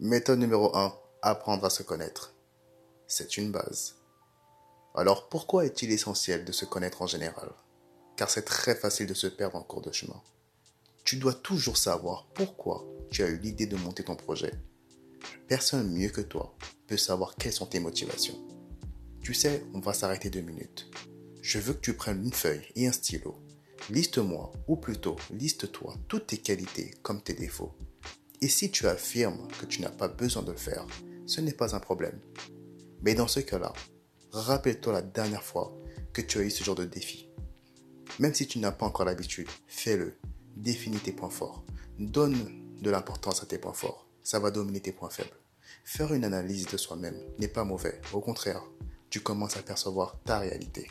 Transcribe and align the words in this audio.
Méthode 0.00 0.40
numéro 0.40 0.76
1. 0.76 0.92
Apprendre 1.22 1.64
à 1.64 1.70
se 1.70 1.84
connaître. 1.84 2.34
C'est 3.06 3.36
une 3.36 3.52
base. 3.52 3.94
Alors 4.96 5.28
pourquoi 5.28 5.66
est-il 5.66 5.92
essentiel 5.92 6.44
de 6.44 6.50
se 6.50 6.64
connaître 6.64 7.00
en 7.02 7.06
général? 7.06 7.48
Car 8.16 8.28
c'est 8.28 8.42
très 8.42 8.74
facile 8.74 9.06
de 9.06 9.14
se 9.14 9.28
perdre 9.28 9.54
en 9.56 9.62
cours 9.62 9.82
de 9.82 9.92
chemin. 9.92 10.20
Tu 11.04 11.14
dois 11.16 11.32
toujours 11.32 11.76
savoir 11.76 12.26
pourquoi 12.34 12.84
tu 13.12 13.22
as 13.22 13.28
eu 13.28 13.38
l'idée 13.38 13.66
de 13.66 13.76
monter 13.76 14.02
ton 14.02 14.16
projet. 14.16 14.52
Personne 15.46 15.92
mieux 15.92 16.08
que 16.08 16.22
toi 16.22 16.56
peut 16.88 16.96
savoir 16.96 17.36
quelles 17.36 17.52
sont 17.52 17.66
tes 17.66 17.78
motivations. 17.78 18.44
Tu 19.22 19.32
sais, 19.32 19.64
on 19.74 19.78
va 19.78 19.94
s'arrêter 19.94 20.28
deux 20.28 20.40
minutes. 20.40 20.90
Je 21.40 21.60
veux 21.60 21.72
que 21.72 21.80
tu 21.80 21.94
prennes 21.94 22.24
une 22.24 22.32
feuille 22.32 22.66
et 22.74 22.88
un 22.88 22.92
stylo. 22.92 23.36
Liste-moi, 23.90 24.50
ou 24.66 24.74
plutôt, 24.74 25.14
liste-toi 25.30 25.94
toutes 26.08 26.26
tes 26.26 26.38
qualités 26.38 26.94
comme 27.02 27.22
tes 27.22 27.34
défauts. 27.34 27.76
Et 28.44 28.48
si 28.48 28.70
tu 28.70 28.86
affirmes 28.86 29.48
que 29.58 29.64
tu 29.64 29.80
n'as 29.80 29.88
pas 29.88 30.06
besoin 30.06 30.42
de 30.42 30.52
le 30.52 30.58
faire, 30.58 30.86
ce 31.24 31.40
n'est 31.40 31.54
pas 31.54 31.74
un 31.74 31.80
problème. 31.80 32.20
Mais 33.00 33.14
dans 33.14 33.26
ce 33.26 33.40
cas-là, 33.40 33.72
rappelle-toi 34.32 34.92
la 34.92 35.00
dernière 35.00 35.42
fois 35.42 35.74
que 36.12 36.20
tu 36.20 36.36
as 36.36 36.42
eu 36.42 36.50
ce 36.50 36.62
genre 36.62 36.74
de 36.74 36.84
défi. 36.84 37.30
Même 38.18 38.34
si 38.34 38.46
tu 38.46 38.58
n'as 38.58 38.70
pas 38.70 38.84
encore 38.84 39.06
l'habitude, 39.06 39.48
fais-le. 39.66 40.18
Définis 40.56 40.98
tes 40.98 41.12
points 41.12 41.30
forts. 41.30 41.64
Donne 41.98 42.36
de 42.82 42.90
l'importance 42.90 43.42
à 43.42 43.46
tes 43.46 43.56
points 43.56 43.72
forts. 43.72 44.06
Ça 44.22 44.40
va 44.40 44.50
dominer 44.50 44.80
tes 44.80 44.92
points 44.92 45.08
faibles. 45.08 45.40
Faire 45.86 46.12
une 46.12 46.24
analyse 46.24 46.66
de 46.66 46.76
soi-même 46.76 47.16
n'est 47.38 47.48
pas 47.48 47.64
mauvais. 47.64 47.98
Au 48.12 48.20
contraire, 48.20 48.62
tu 49.08 49.20
commences 49.20 49.56
à 49.56 49.62
percevoir 49.62 50.20
ta 50.22 50.38
réalité. 50.38 50.86